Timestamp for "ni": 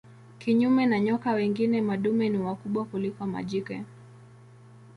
2.29-2.37